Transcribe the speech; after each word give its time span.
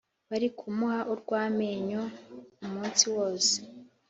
Bari 0.29 0.47
kumuha 0.57 0.99
urw 1.11 1.29
‘amenyo 1.43 2.01
umunsi 2.65 3.03
wose 3.15 3.55